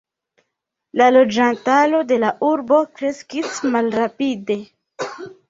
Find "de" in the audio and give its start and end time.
2.13-2.17